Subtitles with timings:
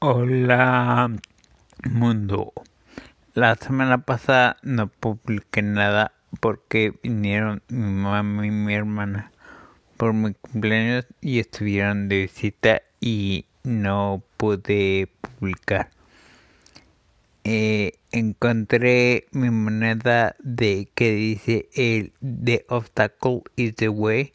[0.00, 1.10] Hola
[1.82, 2.52] mundo.
[3.34, 9.32] La semana pasada no publiqué nada porque vinieron mi mamá y mi hermana
[9.96, 15.90] por mi cumpleaños y estuvieron de visita y no pude publicar.
[17.42, 24.32] Eh, encontré mi moneda de que dice el the obstacle is the way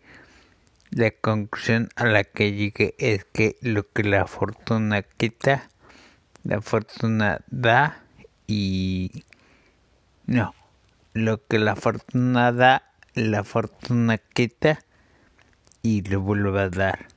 [0.95, 5.69] la conclusión a la que llegué es que lo que la fortuna quita,
[6.43, 8.03] la fortuna da
[8.47, 9.23] y...
[10.25, 10.53] No,
[11.13, 12.83] lo que la fortuna da,
[13.15, 14.79] la fortuna quita
[15.81, 17.07] y lo vuelve a dar.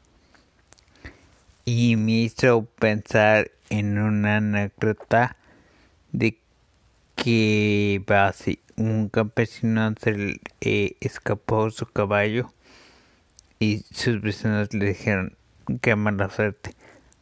[1.66, 5.36] Y me hizo pensar en una anécdota
[6.12, 6.38] de
[7.14, 8.02] que
[8.76, 12.50] un campesino se eh, escapó su caballo
[13.58, 15.36] y sus vecinos le dijeron
[15.80, 16.74] qué mala suerte,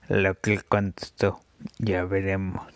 [0.09, 1.41] lo que él contestó,
[1.79, 2.66] ya veremos.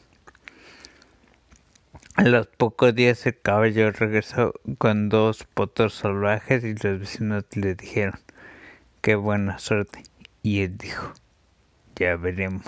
[2.16, 7.74] A los pocos días el caballo regresó con dos potros salvajes y los vecinos le
[7.74, 8.18] dijeron
[9.02, 10.02] qué buena suerte.
[10.42, 11.12] Y él dijo,
[11.94, 12.64] ya veremos.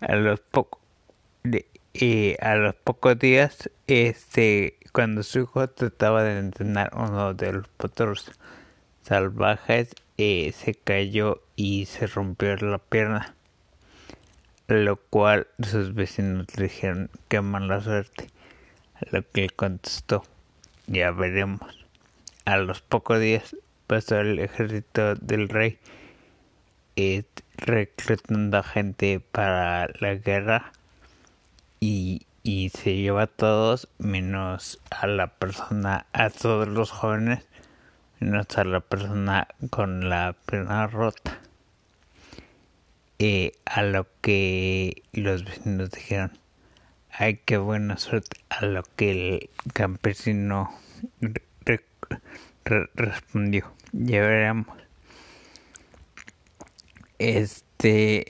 [0.00, 0.82] A los pocos
[1.94, 7.68] eh, a los pocos días, este, cuando su hijo trataba de entrenar uno de los
[7.68, 8.32] potros
[9.02, 13.34] salvajes eh, se cayó y se rompió la pierna,
[14.68, 18.28] lo cual sus vecinos le dijeron qué mala suerte,
[19.10, 20.24] lo que él contestó,
[20.86, 21.84] ya veremos.
[22.44, 25.78] A los pocos días pasó el ejército del rey
[26.96, 27.24] eh,
[27.56, 30.72] reclutando a gente para la guerra
[31.80, 37.46] y, y se lleva a todos menos a la persona, a todos los jóvenes
[38.22, 41.40] no está la persona con la pierna rota.
[43.18, 46.38] Eh, a lo que los vecinos dijeron,
[47.10, 48.40] ay, qué buena suerte.
[48.48, 50.72] A lo que el campesino
[52.94, 54.76] respondió, ya veremos.
[57.18, 58.26] Este.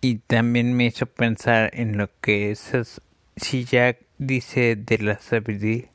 [0.00, 3.00] Y también me hizo pensar en lo que es,
[3.36, 5.88] si Jack dice de la sabiduría.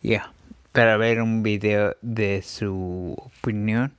[0.00, 0.32] Ya
[0.72, 3.94] para ver un video de su opinión,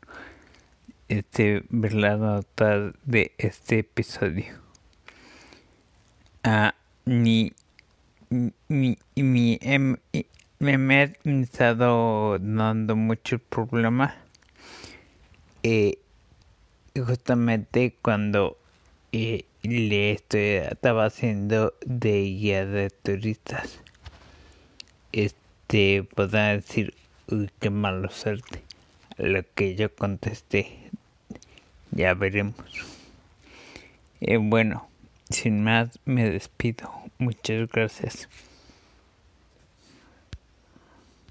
[1.08, 4.56] este, ver la nota de este episodio.
[6.44, 6.74] Ah,
[7.06, 7.54] ni,
[8.68, 8.98] mi,
[9.62, 9.98] em,
[10.60, 14.16] me he estado dando muchos problemas.
[15.62, 16.00] Eh,
[16.96, 18.58] justamente cuando
[19.12, 23.80] eh, le estoy, estaba haciendo de guía de turistas.
[25.12, 25.43] Este,
[25.74, 26.94] te podrán decir,
[27.30, 28.62] uy, qué malo suerte.
[29.18, 30.78] Lo que yo contesté,
[31.90, 32.64] ya veremos.
[34.22, 34.88] Eh, bueno,
[35.32, 36.92] sin más, me despido.
[37.18, 38.30] Muchas gracias.